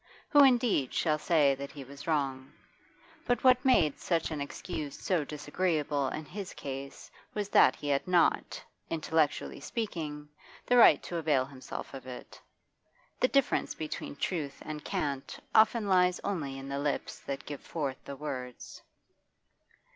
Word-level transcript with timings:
Who, 0.29 0.43
indeed, 0.43 0.95
shall 0.95 1.19
say 1.19 1.53
that 1.53 1.71
he 1.73 1.83
was 1.83 2.07
wrong? 2.07 2.51
But 3.23 3.43
what 3.43 3.63
made 3.63 3.99
such 3.99 4.31
an 4.31 4.41
excuse 4.41 4.97
so 4.99 5.23
disagreeable 5.23 6.07
in 6.07 6.25
his 6.25 6.55
case 6.55 7.11
was 7.35 7.49
that 7.49 7.75
he 7.75 7.87
had 7.89 8.07
not 8.07 8.63
intellectually 8.89 9.59
speaking 9.59 10.27
the 10.65 10.75
right 10.77 11.03
to 11.03 11.17
avail 11.17 11.45
himself 11.45 11.93
of 11.93 12.07
it. 12.07 12.41
The 13.19 13.27
difference 13.27 13.75
between 13.75 14.15
truth 14.15 14.57
and 14.65 14.83
cant 14.83 15.37
often 15.53 15.87
lies 15.87 16.19
only 16.23 16.57
in 16.57 16.67
the 16.67 16.79
lips 16.79 17.19
that 17.19 17.45
give 17.45 17.61
forth 17.61 18.03
the 18.03 18.15
words. 18.15 18.81